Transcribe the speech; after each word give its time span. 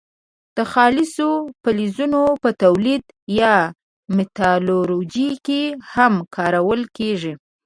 د 0.57 0.59
خالصو 0.71 1.29
فلزونو 1.61 2.21
په 2.41 2.49
تولید 2.63 3.03
یا 3.39 3.55
متالورجي 4.15 5.29
کې 5.45 5.63
هم 5.93 6.13
کارول 6.35 6.81
کیږي. 6.97 7.33